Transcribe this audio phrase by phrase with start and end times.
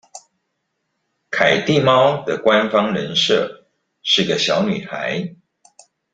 [1.29, 3.65] 凱蒂貓的官方人設
[4.01, 5.35] 是個小女孩